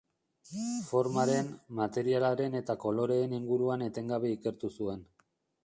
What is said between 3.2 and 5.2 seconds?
inguruan etengabe ikertu zuen.